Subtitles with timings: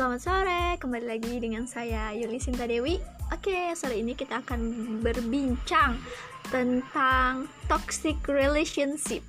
[0.00, 2.96] Selamat sore, kembali lagi dengan saya Yuli Sinta Dewi.
[3.36, 6.00] Oke, sore ini kita akan berbincang
[6.48, 9.20] tentang toxic relationship.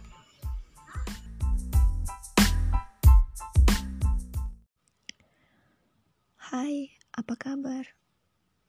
[6.40, 7.92] Hai, apa kabar?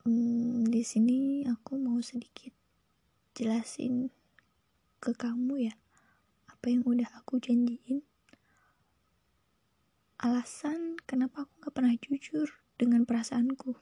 [0.03, 2.51] Hmm, di sini aku mau sedikit
[3.39, 4.11] jelasin
[4.99, 5.75] ke kamu ya
[6.51, 8.03] apa yang udah aku janjiin
[10.23, 12.47] alasan kenapa aku gak pernah jujur
[12.79, 13.75] dengan perasaanku.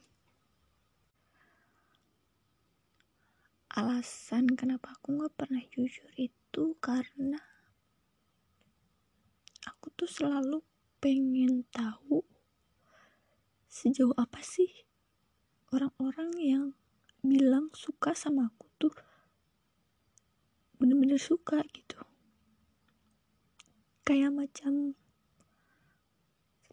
[3.77, 7.37] Alasan kenapa aku gak pernah jujur itu karena
[9.69, 10.65] aku tuh selalu
[10.97, 12.25] pengen tahu
[13.69, 14.89] sejauh apa sih
[15.69, 16.65] orang-orang yang
[17.21, 18.93] bilang suka sama aku tuh
[20.81, 22.01] bener-bener suka gitu
[24.01, 24.97] kayak macam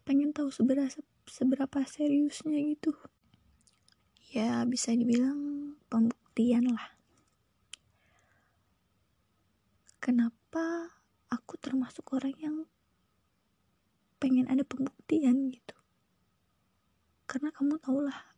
[0.09, 0.89] pengen tahu seberapa
[1.29, 2.97] seberapa seriusnya gitu.
[4.33, 6.97] Ya bisa dibilang pembuktian lah.
[10.01, 10.97] Kenapa
[11.29, 12.57] aku termasuk orang yang
[14.17, 15.77] pengen ada pembuktian gitu?
[17.29, 18.33] Karena kamu tau lah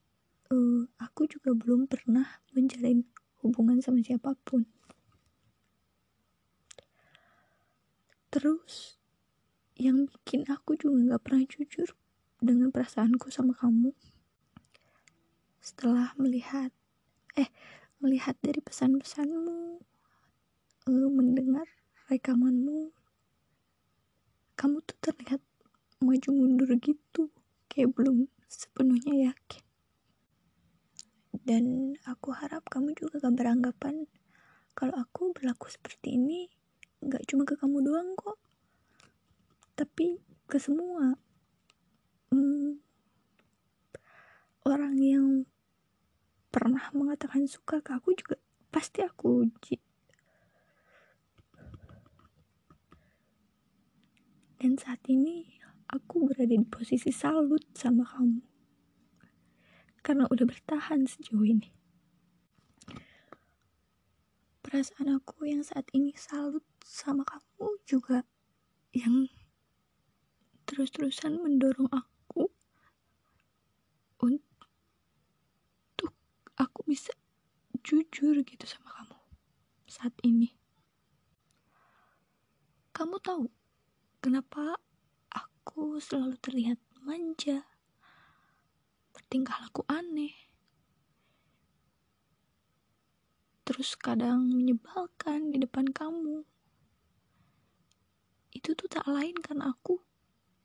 [0.51, 3.07] uh, aku juga belum pernah menjalin
[3.39, 4.67] hubungan sama siapa pun.
[8.27, 9.00] Terus
[9.81, 11.89] yang bikin aku juga gak pernah jujur
[12.37, 13.97] dengan perasaanku sama kamu.
[15.57, 16.69] Setelah melihat
[17.33, 17.49] eh
[17.97, 19.81] melihat dari pesan-pesanmu
[20.85, 21.65] uh, mendengar
[22.13, 22.93] rekamanmu
[24.53, 25.41] kamu tuh terlihat
[25.97, 27.33] maju mundur gitu
[27.65, 29.65] kayak belum sepenuhnya yakin.
[31.41, 34.05] Dan aku harap kamu juga gak beranggapan
[34.77, 36.45] kalau aku berlaku seperti ini
[37.01, 38.37] gak cuma ke kamu doang kok
[39.75, 41.15] tapi ke semua.
[42.31, 42.79] Hmm,
[44.67, 45.27] orang yang
[46.51, 48.35] pernah mengatakan suka ke aku juga
[48.71, 49.79] pasti aku uji.
[54.61, 55.57] Dan saat ini
[55.89, 58.45] aku berada di posisi salut sama kamu.
[60.05, 61.73] Karena udah bertahan sejauh ini.
[64.61, 68.23] Perasaan aku yang saat ini salut sama kamu juga
[68.93, 69.27] yang
[70.71, 72.47] terus-terusan mendorong aku
[74.23, 76.15] untuk
[76.55, 77.11] aku bisa
[77.83, 79.19] jujur gitu sama kamu
[79.91, 80.55] saat ini.
[82.95, 83.51] Kamu tahu
[84.23, 84.79] kenapa
[85.27, 87.67] aku selalu terlihat manja,
[89.11, 90.31] bertingkah laku aneh,
[93.67, 96.47] terus kadang menyebalkan di depan kamu.
[98.55, 100.10] Itu tuh tak lain karena aku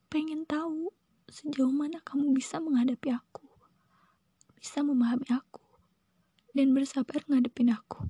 [0.07, 0.95] pengen tahu
[1.27, 3.51] sejauh mana kamu bisa menghadapi aku,
[4.55, 5.67] bisa memahami aku,
[6.55, 8.07] dan bersabar ngadepin aku.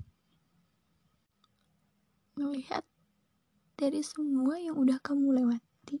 [2.37, 2.85] Melihat
[3.73, 5.97] dari semua yang udah kamu lewati,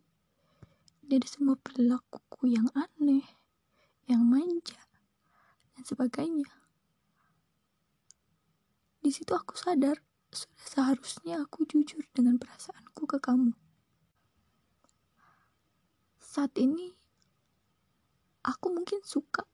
[1.01, 3.25] dari semua perilakuku yang aneh,
[4.05, 4.77] yang manja,
[5.73, 6.49] dan sebagainya.
[9.01, 9.97] Di situ aku sadar
[10.29, 13.55] sudah seharusnya aku jujur dengan perasaanku ke kamu
[16.27, 16.91] saat ini
[18.43, 19.47] aku mungkin suka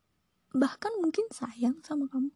[0.58, 2.34] bahkan mungkin sayang sama kamu.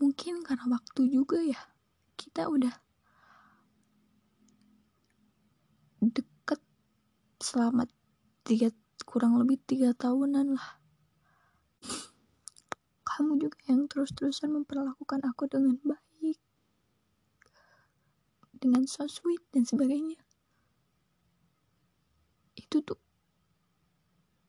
[0.00, 1.60] Mungkin karena waktu juga ya
[2.16, 2.72] kita udah
[6.00, 6.64] deket
[7.36, 7.84] selama
[8.48, 8.72] tiga
[9.04, 10.80] kurang lebih tiga tahunan lah.
[13.04, 16.07] Kamu juga yang terus-terusan memperlakukan aku dengan baik
[18.58, 20.18] dengan so sweet dan sebagainya.
[22.58, 22.98] Itu tuh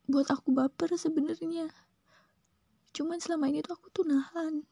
[0.10, 1.70] buat aku baper sebenarnya.
[2.90, 4.66] Cuman selama ini tuh aku tuh nahan.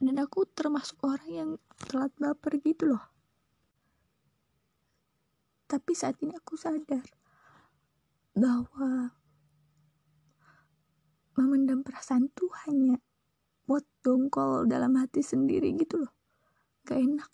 [0.00, 1.50] Dan aku termasuk orang yang
[1.84, 3.04] telat baper gitu loh.
[5.68, 7.04] Tapi saat ini aku sadar
[8.32, 9.12] bahwa
[11.36, 12.96] memendam perasaan tuh hanya
[13.68, 16.12] buat dongkol dalam hati sendiri gitu loh.
[16.88, 17.28] Gak enak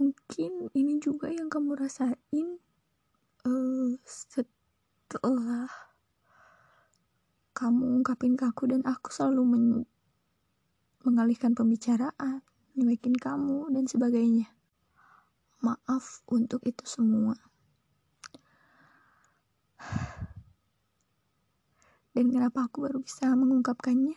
[0.00, 2.56] mungkin ini juga yang kamu rasain
[3.44, 5.68] uh, setelah
[7.52, 9.64] kamu ungkapin ke aku dan aku selalu men
[11.04, 12.44] mengalihkan pembicaraan,
[12.76, 14.52] nyuekin kamu dan sebagainya.
[15.60, 17.36] Maaf untuk itu semua.
[22.16, 24.16] Dan kenapa aku baru bisa mengungkapkannya?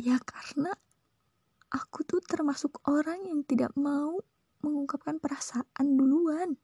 [0.00, 0.72] Ya karena
[2.40, 4.16] termasuk orang yang tidak mau
[4.64, 6.56] mengungkapkan perasaan duluan.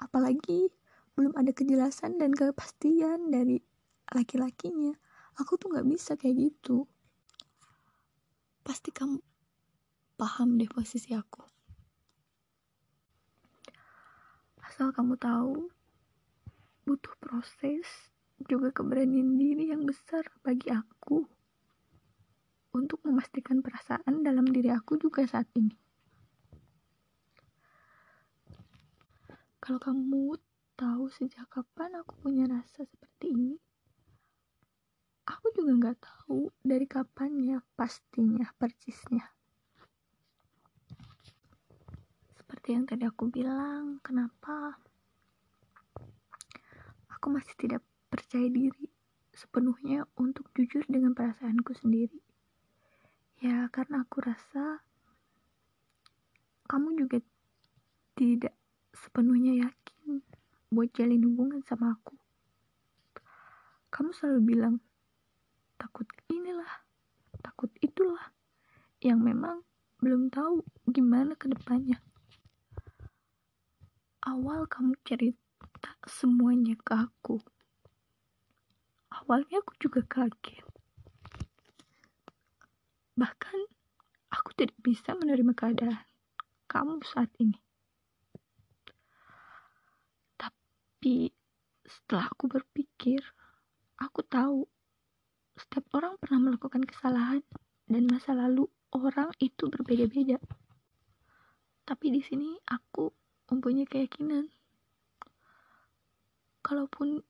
[0.00, 0.72] Apalagi
[1.12, 3.60] belum ada kejelasan dan kepastian dari
[4.08, 4.96] laki-lakinya.
[5.36, 6.88] Aku tuh gak bisa kayak gitu.
[8.64, 9.20] Pasti kamu
[10.16, 11.44] paham deh posisi aku.
[14.64, 15.68] Asal kamu tahu,
[16.88, 17.84] butuh proses
[18.48, 21.43] juga keberanian diri yang besar bagi aku
[22.74, 25.78] untuk memastikan perasaan dalam diri aku juga saat ini.
[29.62, 30.36] Kalau kamu
[30.74, 33.54] tahu sejak kapan aku punya rasa seperti ini,
[35.24, 39.24] aku juga nggak tahu dari kapan ya pastinya persisnya.
[42.36, 44.76] Seperti yang tadi aku bilang, kenapa
[47.08, 47.80] aku masih tidak
[48.12, 48.92] percaya diri
[49.32, 52.33] sepenuhnya untuk jujur dengan perasaanku sendiri.
[53.44, 54.80] Ya, karena aku rasa
[56.64, 57.20] kamu juga
[58.16, 58.56] tidak
[58.96, 60.24] sepenuhnya yakin
[60.72, 62.16] buat jalin hubungan sama aku.
[63.92, 64.80] Kamu selalu bilang,
[65.76, 66.88] takut inilah,
[67.44, 68.32] takut itulah,
[69.04, 69.60] yang memang
[70.00, 72.00] belum tahu gimana ke depannya.
[74.24, 77.44] Awal kamu cerita semuanya ke aku.
[79.12, 80.73] Awalnya aku juga kaget
[83.14, 83.60] Bahkan
[84.34, 86.06] aku tidak bisa menerima keadaan
[86.66, 87.58] kamu saat ini.
[90.34, 91.30] Tapi
[91.86, 93.20] setelah aku berpikir,
[94.00, 94.66] aku tahu
[95.54, 97.44] setiap orang pernah melakukan kesalahan
[97.86, 100.40] dan masa lalu orang itu berbeda-beda.
[101.84, 103.12] Tapi di sini aku
[103.52, 104.48] mempunyai keyakinan
[106.64, 107.20] kalaupun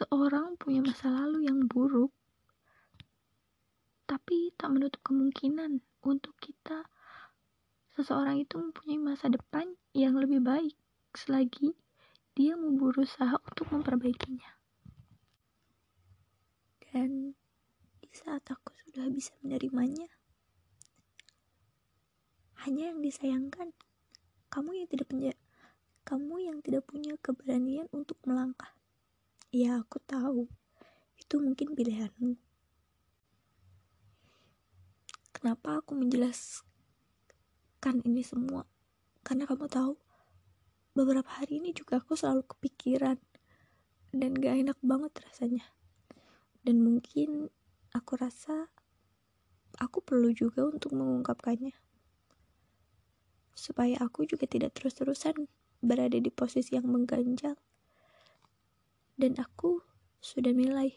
[0.00, 2.15] seorang punya masa lalu yang buruk,
[4.06, 6.86] tapi tak menutup kemungkinan untuk kita
[7.98, 10.78] seseorang itu mempunyai masa depan yang lebih baik
[11.18, 11.74] selagi
[12.38, 14.46] dia mau berusaha untuk memperbaikinya.
[16.86, 17.34] Dan
[17.98, 20.06] di saat aku sudah bisa menerimanya,
[22.62, 23.72] hanya yang disayangkan
[24.52, 25.32] kamu yang tidak punya
[26.06, 28.70] kamu yang tidak punya keberanian untuk melangkah.
[29.50, 30.46] Ya, aku tahu
[31.18, 32.45] itu mungkin pilihanmu
[35.36, 36.64] Kenapa aku menjelaskan
[38.08, 38.64] ini semua?
[39.20, 40.00] Karena kamu tahu,
[40.96, 43.20] beberapa hari ini juga aku selalu kepikiran
[44.16, 45.68] dan gak enak banget rasanya.
[46.64, 47.52] Dan mungkin
[47.92, 48.72] aku rasa
[49.76, 51.76] aku perlu juga untuk mengungkapkannya.
[53.52, 55.52] Supaya aku juga tidak terus-terusan
[55.84, 57.60] berada di posisi yang mengganjal.
[59.20, 59.84] Dan aku
[60.16, 60.96] sudah nilai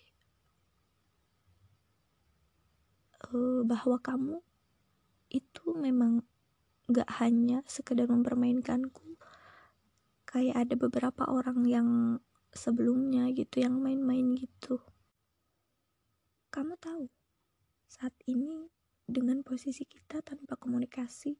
[3.66, 4.42] bahwa kamu
[5.30, 6.26] itu memang
[6.90, 9.18] gak hanya sekedar mempermainkanku.
[10.26, 11.90] Kayak ada beberapa orang yang
[12.50, 14.81] sebelumnya gitu yang main-main gitu.
[16.50, 17.06] Kamu tahu
[17.86, 18.70] saat ini
[19.06, 21.38] dengan posisi kita tanpa komunikasi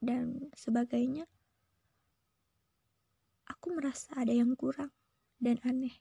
[0.00, 1.28] dan sebagainya
[3.48, 4.88] aku merasa ada yang kurang
[5.36, 6.00] dan aneh.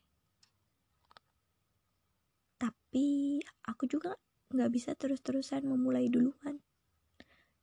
[2.59, 4.15] Tapi aku juga
[4.49, 6.57] nggak bisa terus-terusan memulai duluan.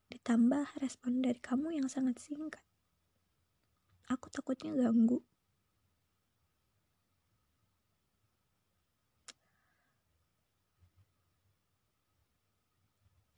[0.07, 2.63] Ditambah respon dari kamu yang sangat singkat.
[4.07, 5.19] Aku takutnya ganggu.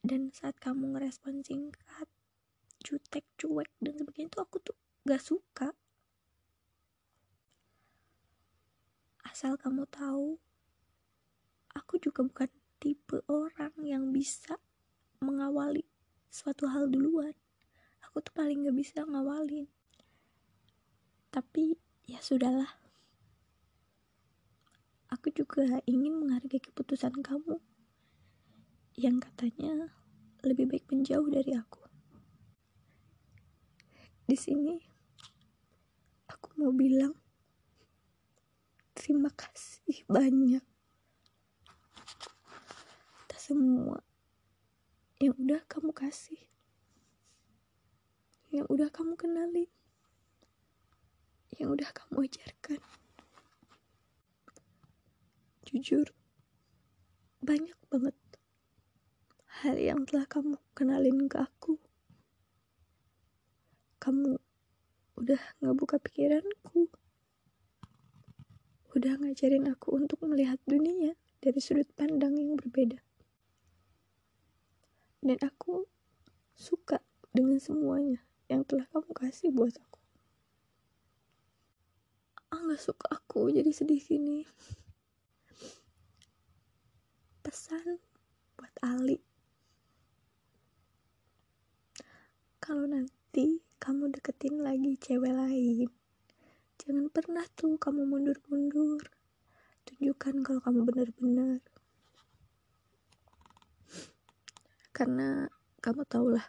[0.04, 2.08] Dan saat kamu ngerespon singkat,
[2.84, 4.76] jutek, cuek, dan sebagainya itu aku tuh
[5.08, 5.72] gak suka.
[9.24, 10.40] Asal kamu tahu,
[11.76, 14.58] aku juga bukan tipe orang yang bisa
[15.18, 15.82] mengawali
[16.30, 17.34] suatu hal duluan.
[18.06, 19.66] Aku tuh paling gak bisa ngawalin.
[21.34, 22.70] Tapi ya sudahlah.
[25.10, 27.58] Aku juga ingin menghargai keputusan kamu
[28.94, 29.90] yang katanya
[30.44, 31.82] lebih baik menjauh dari aku.
[34.28, 34.76] Di sini
[36.28, 37.16] aku mau bilang
[38.92, 40.60] terima kasih banyak
[43.48, 44.04] semua
[45.24, 46.36] yang udah kamu kasih,
[48.52, 49.72] yang udah kamu kenali,
[51.56, 52.76] yang udah kamu ajarkan.
[55.64, 56.12] Jujur,
[57.40, 58.12] banyak banget
[59.64, 61.80] hal yang telah kamu kenalin ke aku.
[63.96, 64.36] Kamu
[65.24, 66.92] udah ngebuka pikiranku,
[68.92, 73.07] udah ngajarin aku untuk melihat dunia dari sudut pandang yang berbeda.
[75.24, 75.86] Dan aku
[76.54, 77.02] suka
[77.34, 80.00] dengan semuanya yang telah kamu kasih buat aku.
[82.54, 84.48] Ah suka aku jadi sedih gini.
[87.44, 88.00] Pesan
[88.56, 89.20] buat Ali.
[92.58, 95.88] Kalau nanti kamu deketin lagi cewek lain
[96.88, 99.02] jangan pernah tuh kamu mundur-mundur.
[99.84, 101.60] Tunjukkan kalau kamu benar-benar
[104.98, 105.46] karena
[105.78, 106.42] kamu tahulah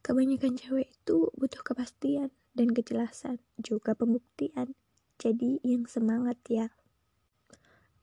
[0.00, 4.72] kebanyakan cewek itu butuh kepastian dan kejelasan juga pembuktian.
[5.20, 6.72] Jadi yang semangat ya.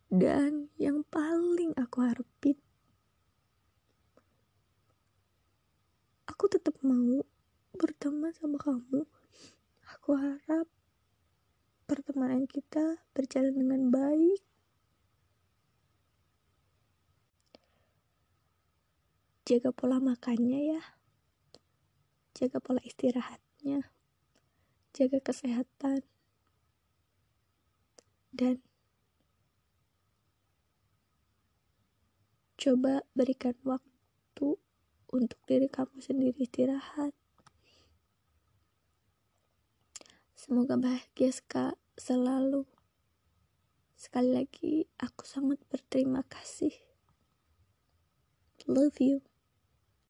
[0.05, 2.61] Dan yang paling aku harapin
[6.29, 7.25] aku tetap mau
[7.73, 9.01] berteman sama kamu.
[9.97, 10.69] Aku harap
[11.89, 14.45] pertemanan kita berjalan dengan baik
[19.45, 20.81] jaga pola makannya ya
[22.33, 23.85] jaga pola istirahatnya
[24.91, 26.01] jaga kesehatan
[28.35, 28.59] dan
[32.65, 34.57] coba berikan waktu
[35.13, 37.13] untuk diri kamu sendiri istirahat.
[40.33, 42.65] Semoga bahagia sekali selalu.
[43.95, 46.73] Sekali lagi, aku sangat berterima kasih.
[48.67, 49.34] Love you.